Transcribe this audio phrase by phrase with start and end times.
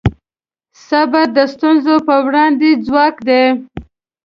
[0.87, 3.43] صبر د ستونزو پر وړاندې ځواک دی.